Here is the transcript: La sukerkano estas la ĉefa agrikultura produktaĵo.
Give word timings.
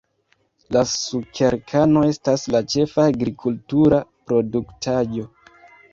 La 0.75 0.81
sukerkano 0.91 2.03
estas 2.13 2.47
la 2.55 2.61
ĉefa 2.77 3.07
agrikultura 3.13 4.01
produktaĵo. 4.31 5.29